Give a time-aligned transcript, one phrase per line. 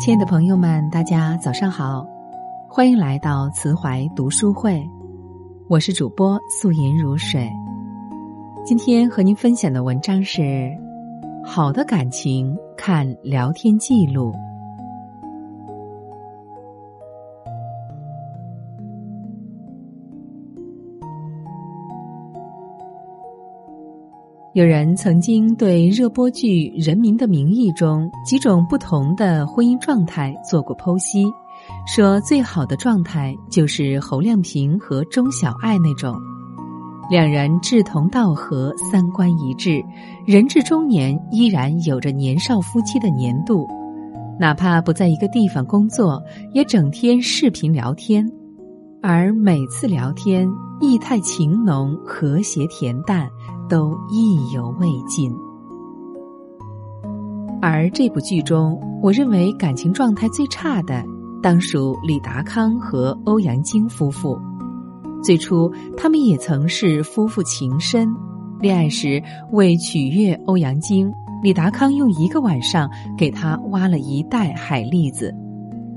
[0.00, 2.06] 亲爱的朋友们，大家早上好，
[2.68, 4.88] 欢迎来到慈怀读书会，
[5.66, 7.50] 我是主播素颜如水。
[8.64, 10.70] 今天和您分享的文章是：
[11.44, 14.32] 好的感情看聊天记录。
[24.58, 31.24] 有人曾经对热播剧《人民的名义》中几种不同的婚姻状态做过剖析，
[31.86, 36.12] 说最好的状态就是侯亮平和钟小艾那种，
[37.08, 39.80] 两人志同道合，三观一致，
[40.26, 43.64] 人至中年依然有着年少夫妻的年度，
[44.40, 46.20] 哪怕不在一个地方工作，
[46.52, 48.28] 也整天视频聊天，
[49.00, 50.48] 而每次聊天
[50.80, 53.30] 意态情浓，和谐恬淡。
[53.68, 55.32] 都意犹未尽，
[57.60, 61.04] 而这部剧中，我认为感情状态最差的，
[61.42, 64.38] 当属李达康和欧阳菁夫妇。
[65.22, 68.08] 最初，他们也曾是夫妇情深，
[68.60, 75.34] 恋爱时为取悦欧阳菁，李达康用一个晚上给他挖了一袋海蛎子，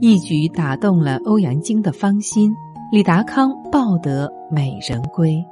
[0.00, 2.50] 一举打动了欧阳菁的芳心，
[2.90, 5.44] 李达康抱得美人归。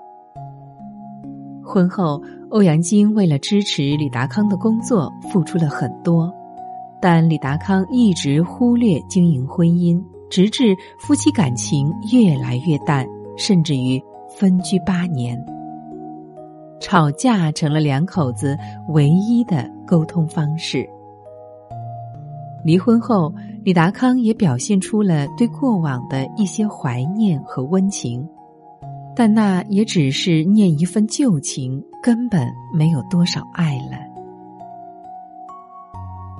[1.70, 6.28] 婚后，欧阳菁为了支持李达康的工作，付出了很多，
[7.00, 15.40] 但李达康一直忽略经营婚姻，直至夫妻感情越来越淡，甚至于分居八年。
[16.80, 20.84] 吵架成了两口子唯一的沟通方式。
[22.64, 28.28] 离婚后，李达康也表现出了对过往的一些怀念和温情。
[29.20, 33.98] 但那也只是念一份旧情，根本没有多少爱了。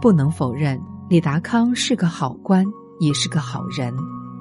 [0.01, 2.65] 不能否认，李达康是个好官，
[2.99, 3.93] 也是个好人，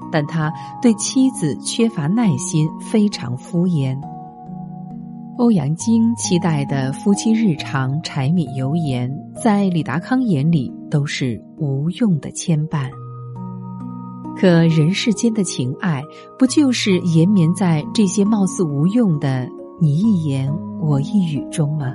[0.09, 0.49] 但他
[0.81, 3.99] 对妻子缺乏耐心，非常敷衍。
[5.37, 9.11] 欧阳菁期待的夫妻日常柴米油盐，
[9.43, 12.89] 在李达康眼里都是无用的牵绊。
[14.39, 16.01] 可人世间的情爱，
[16.37, 19.45] 不就是延绵在这些貌似无用的
[19.81, 21.91] 你一言我一语中吗？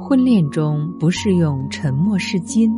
[0.00, 2.76] 婚恋中不是用沉默是金，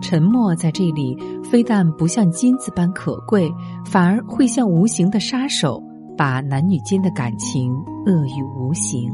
[0.00, 3.48] 沉默在这里非但不像金子般可贵，
[3.84, 5.80] 反而会像无形的杀手，
[6.18, 7.72] 把男女间的感情
[8.06, 9.08] 扼于无形。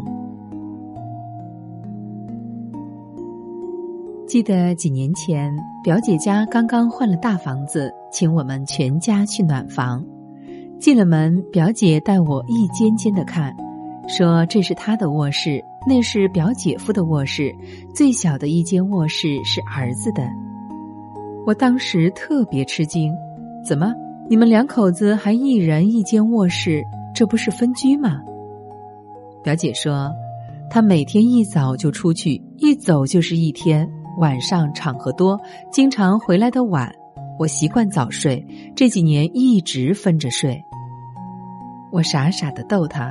[4.32, 5.54] 记得几年前，
[5.84, 10.02] 表姐家刚刚换了大房子，请我们全家去暖房。
[10.80, 13.54] 进了门，表姐带我一间间的看，
[14.08, 17.54] 说这是她的卧室，那是表姐夫的卧室，
[17.94, 20.22] 最小的一间卧室是儿子的。
[21.46, 23.12] 我当时特别吃惊，
[23.62, 23.92] 怎么
[24.30, 26.82] 你们两口子还一人一间卧室？
[27.14, 28.22] 这不是分居吗？
[29.44, 30.10] 表姐说，
[30.70, 33.86] 她每天一早就出去，一走就是一天。
[34.18, 35.40] 晚上场合多，
[35.70, 36.92] 经常回来的晚。
[37.38, 38.44] 我习惯早睡，
[38.76, 40.62] 这几年一直分着睡。
[41.90, 43.10] 我傻傻的逗他：“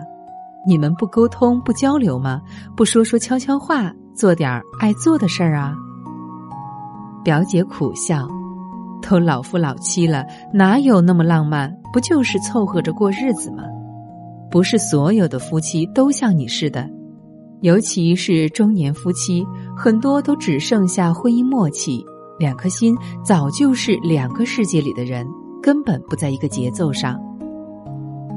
[0.66, 2.40] 你们不沟通不交流吗？
[2.76, 5.74] 不说说悄悄话，做点儿爱做的事儿啊？”
[7.26, 8.28] 表姐苦笑
[9.02, 11.76] ：“都老夫老妻了，哪有那么浪漫？
[11.92, 13.64] 不就是凑合着过日子吗？
[14.50, 16.88] 不是所有的夫妻都像你似的。”
[17.62, 19.46] 尤其是中年夫妻，
[19.84, 22.06] 很多都只剩下婚姻默契，
[22.38, 25.28] 两颗心早就是两个世界里的人，
[25.60, 27.20] 根本不在一个节奏上。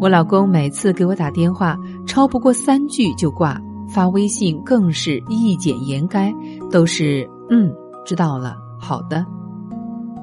[0.00, 6.34] 我老公每次给我打电话，超不过三句就挂，发微信更是一简言赅，
[6.70, 7.70] 都是“嗯，
[8.06, 9.22] 知道了，好的”。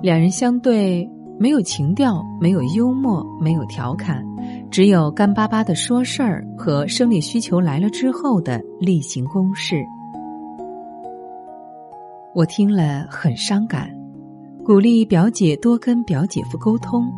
[0.02, 1.08] 两人相对，
[1.40, 4.26] 没有情调，没有幽默，没有调侃。
[4.72, 9.86] 只有干巴巴的说事儿和生理需求来了之后的例行公事，
[12.34, 13.90] 我听了很伤感，
[14.64, 17.12] 鼓励表姐多跟表姐夫沟通。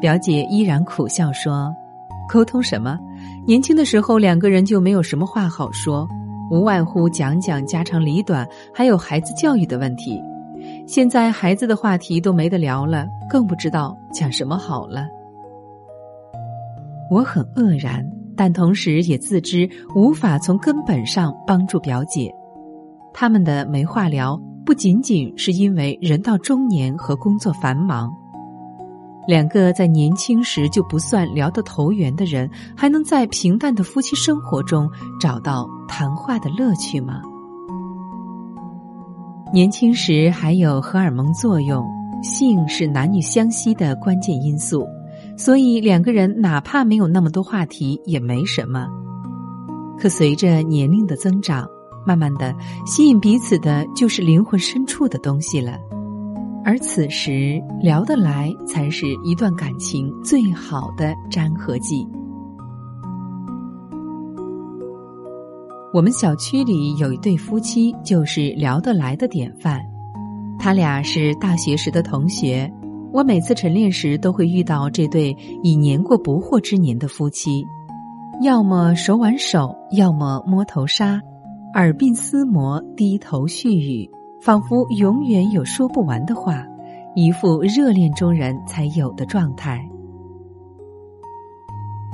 [0.00, 1.70] 表姐依然苦笑说
[2.32, 2.98] ：“沟通什么？
[3.46, 6.08] 年轻的时候两个人就没有什么话好说，
[6.50, 10.18] 无外乎讲讲家长里短，还有孩子教育的问题。
[10.86, 15.06] 现在孩子的话题都没得聊了，更不知道讲什么好了。”
[17.12, 18.02] 我很愕然，
[18.34, 22.32] 但同时也自知无法从根本上帮助表姐。
[23.20, 28.08] 他们的没话聊，不仅仅是因为人到中年和工作繁忙。
[29.26, 34.88] 两个在年轻时就不算聊得投缘的人，还能在平淡的夫妻生活中
[35.20, 37.20] 找到谈话的乐趣吗？
[39.52, 41.84] 年轻时还有荷尔蒙作用，
[42.22, 44.86] 性是男女相吸的关键因素，
[45.36, 48.86] 所以两个人哪怕没有那么多话题也没什么。
[49.98, 51.68] 可随着年龄的增长，
[52.08, 52.56] 慢慢的
[52.86, 55.78] 吸引彼此的就是灵魂深处的东西了，
[56.64, 62.08] 而此时聊得来才是一段感情最好的粘合剂。
[65.92, 69.78] 我们小区里有一对夫妻，就是聊得来的典范。
[70.58, 72.72] 他俩是大学时的同学，
[73.12, 77.66] 我每次晨练时都会遇到这对已年过不惑之年的夫妻，
[78.42, 81.20] 要么手挽手，要么摸头杀，
[81.74, 84.08] 耳鬓厮磨，低头絮语，
[84.40, 86.66] 仿佛永远有说不完的话，
[87.14, 89.86] 一副热恋中人才有的状态。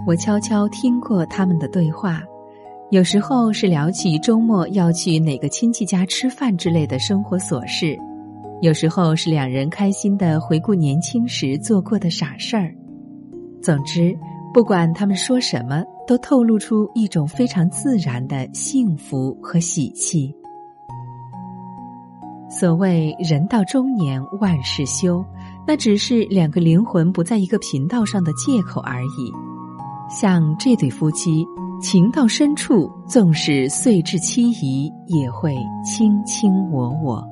[0.07, 2.23] 我悄悄听过他们的对话。
[2.91, 7.99] 有时候是聊起周末要去哪个亲戚家吃饭之类的生活琐事，
[8.61, 12.75] 有时候是两人开心的回顾年轻时做过的傻事儿。
[13.63, 14.17] 总之，
[14.53, 20.35] 不管他们说什么，都透露出一种非常自然的幸福和喜气。
[22.49, 25.25] 所谓人到中年万事休，
[25.67, 29.33] 那只是两个灵魂不在一个频道上的借口而已。
[30.09, 31.45] 像这对夫妻。
[31.83, 35.55] 情到深处，纵使岁至七宜，也会
[35.85, 37.23] 卿卿我我。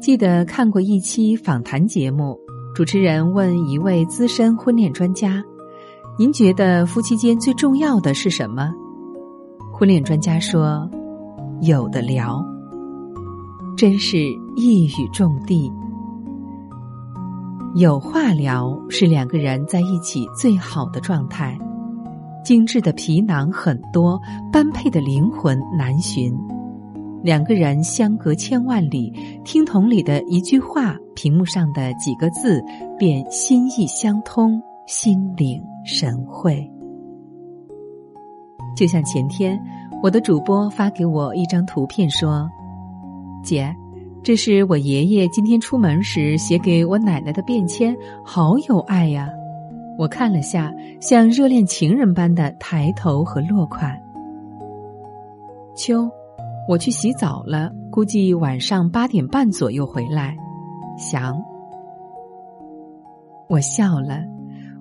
[0.00, 2.38] 记得看过一期访谈节目，
[2.74, 5.44] 主持人问一位资深婚恋专家
[6.18, 8.72] ：“您觉得夫妻间最重要的是什么？”
[9.72, 10.90] 婚恋专家说
[11.62, 12.44] ：“有的聊。”
[13.76, 14.18] 真是
[14.56, 15.72] 一语中的。
[17.76, 21.56] 有话聊是两个人在一起最好的状态。
[22.44, 24.18] 精致的皮囊很多，
[24.50, 26.32] 般配的灵魂难寻。
[27.22, 29.12] 两个人相隔千万里，
[29.44, 32.60] 听筒里的一句话，屏幕上的几个字，
[32.98, 36.70] 便心意相通，心领神会。
[38.76, 39.58] 就像前天，
[40.02, 42.46] 我的主播发给我一张图片，说
[43.42, 43.74] ：“姐，
[44.22, 49.30] 这是我爷爷今天出门时写给我奶奶的便签，好有爱呀。”
[49.96, 53.98] 我看了下，像热恋情人般的抬头和落款。
[55.74, 56.06] 秋，
[56.68, 60.36] 我去洗澡了，估计晚上八点半左右回来。
[60.98, 61.42] 翔，
[63.48, 64.22] 我笑了，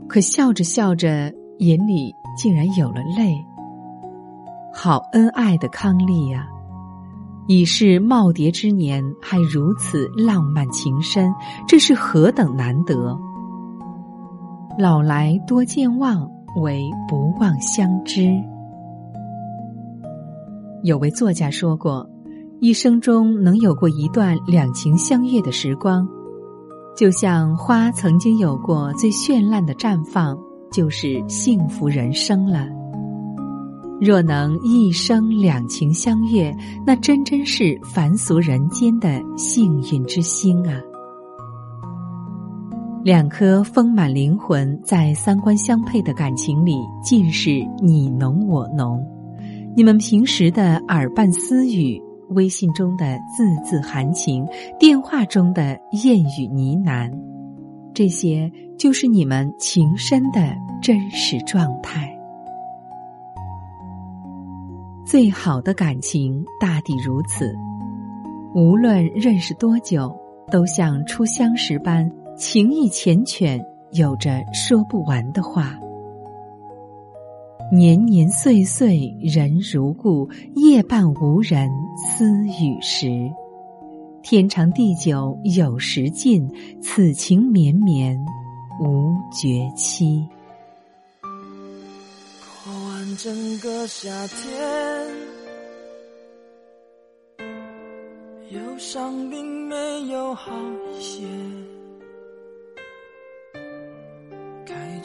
[0.08, 3.36] 可笑着笑着，眼里竟然有了泪。
[4.74, 6.48] 好恩爱的康丽呀，
[7.48, 11.32] 已是耄耋之年，还如此浪漫情深，
[11.68, 13.20] 这是何等难得！
[14.78, 16.30] 老来多健忘，
[16.62, 18.32] 唯不忘相知。
[20.84, 22.08] 有位作家说过，
[22.62, 26.08] 一生中能有过一段两情相悦的时光，
[26.98, 30.36] 就像花曾经有过最绚烂的绽放，
[30.72, 32.68] 就是幸福人生了。
[34.02, 36.52] 若能一生两情相悦，
[36.88, 40.82] 那真真是凡俗人间的幸运之星啊！
[43.04, 46.74] 两颗丰满灵魂在三观相配的感情里，
[47.04, 49.06] 尽是你浓我浓。
[49.76, 54.46] 你们平时的耳畔私语，微信中的字字含情，
[54.80, 57.12] 电话中的艳语呢喃，
[57.94, 62.14] 这些就是你们情深的真实状态。
[65.06, 67.56] 最好的感情大抵如此，
[68.54, 70.14] 无论认识多久，
[70.52, 72.12] 都像初相识般。
[72.36, 73.60] 情意缱绻，
[73.94, 75.76] 有着说不完的话。
[77.70, 83.30] 年年岁岁人如故，夜半无人私语时。
[84.24, 86.50] 天长地久有时尽，
[86.82, 88.18] 此情绵绵
[88.80, 90.26] 无绝期。
[92.64, 95.08] 过完整个夏天，
[98.52, 99.76] 忧伤并没
[100.08, 100.52] 有好
[100.98, 101.26] 一些。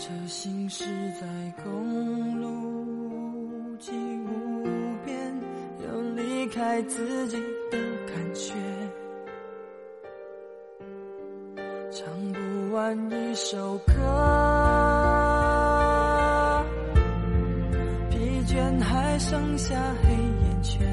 [0.02, 0.84] 车行驶
[1.20, 1.24] 在
[1.62, 4.64] 公路际无
[5.04, 5.32] 边，
[5.78, 7.36] 有离开自己
[7.70, 7.78] 的
[8.08, 8.52] 感觉，
[11.92, 13.92] 唱不完一首歌，
[18.10, 20.84] 疲倦还剩下黑眼圈，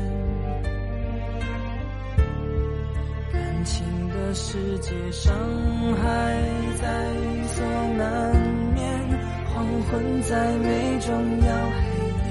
[3.34, 5.34] 感情的世界伤
[5.96, 6.04] 还
[6.80, 6.86] 在
[7.48, 7.66] 所
[7.98, 8.59] 难免。
[9.90, 11.10] 黄昏再美，终
[11.42, 11.82] 要黑
[12.26, 12.30] 夜。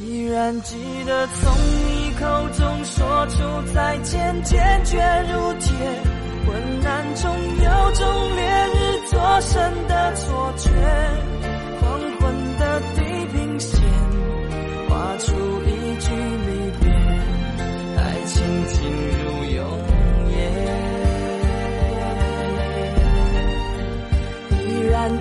[0.00, 1.52] 依然记得从
[1.86, 2.24] 你口
[2.56, 3.36] 中说出
[3.74, 4.96] 再见，坚决
[5.30, 5.74] 如铁。
[6.46, 8.06] 困难中有种
[8.36, 8.42] 烈
[8.72, 8.78] 日
[9.10, 9.54] 灼身
[9.88, 10.70] 的错觉，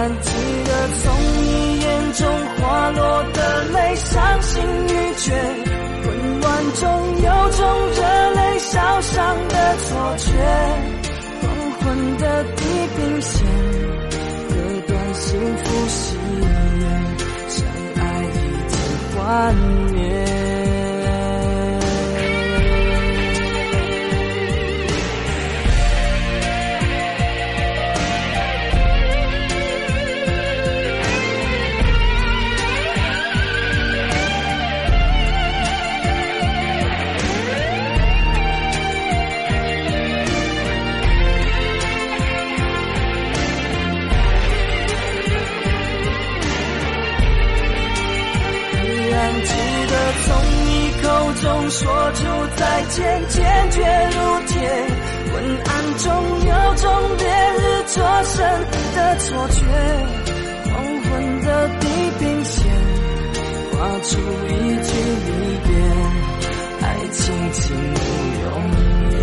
[0.00, 0.32] 还记
[0.64, 0.70] 得
[1.02, 1.12] 从
[1.44, 2.26] 你眼中
[2.56, 5.30] 滑落的泪，伤心欲绝。
[6.02, 6.88] 混乱中
[7.22, 10.32] 有种热泪烧伤的错觉，
[11.42, 11.44] 黄
[11.80, 12.24] 昏的
[12.56, 12.64] 地
[12.96, 13.44] 平线
[14.48, 14.54] 割
[14.88, 16.84] 断幸福喜悦，
[17.50, 17.58] 相
[17.96, 18.34] 爱已
[18.68, 18.74] 经
[19.12, 19.79] 幻灭。
[51.40, 52.20] 中说出
[52.56, 54.60] 再见，坚决如铁。
[55.32, 56.06] 昏暗中
[56.46, 57.24] 有种烈
[57.56, 58.36] 日灼身
[58.94, 59.58] 的错觉，
[60.64, 60.70] 黄
[61.00, 61.08] 昏
[61.40, 61.48] 的
[61.80, 61.86] 地
[62.18, 62.54] 平线
[63.72, 64.10] 画出
[64.48, 64.54] 一
[64.84, 64.90] 句
[65.26, 65.28] 离
[65.64, 65.68] 别，
[66.82, 67.18] 爱情
[67.52, 68.00] 进入
[68.42, 68.46] 永
[69.12, 69.18] 夜。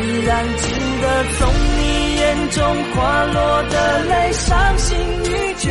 [0.00, 0.62] 依然记
[1.02, 1.04] 得
[1.38, 1.40] 从
[1.76, 1.80] 你
[2.16, 2.22] 眼
[2.52, 2.58] 中
[2.94, 5.68] 滑落的泪，伤心欲绝。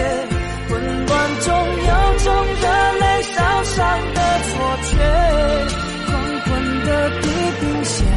[0.72, 2.64] 混乱中有种热
[3.00, 3.80] 泪烧伤
[4.14, 4.52] 的错
[4.84, 4.94] 觉
[6.08, 6.10] 黄
[6.46, 6.50] 昏
[6.86, 6.90] 的
[7.22, 7.28] 地
[7.60, 8.08] 平线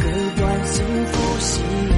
[0.00, 0.02] 割
[0.36, 1.93] 断幸福喜悦。